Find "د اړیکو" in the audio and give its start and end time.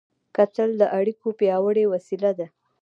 0.81-1.27